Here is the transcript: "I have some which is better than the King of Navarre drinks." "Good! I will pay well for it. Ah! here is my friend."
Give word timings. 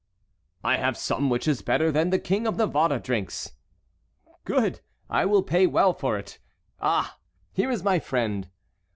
"I 0.63 0.77
have 0.77 0.97
some 0.97 1.29
which 1.29 1.47
is 1.47 1.61
better 1.61 1.91
than 1.91 2.09
the 2.09 2.17
King 2.17 2.47
of 2.47 2.55
Navarre 2.57 2.97
drinks." 2.97 3.51
"Good! 4.45 4.81
I 5.11 5.25
will 5.27 5.43
pay 5.43 5.67
well 5.67 5.93
for 5.93 6.17
it. 6.17 6.39
Ah! 6.79 7.19
here 7.51 7.69
is 7.69 7.83
my 7.83 7.99
friend." 7.99 8.49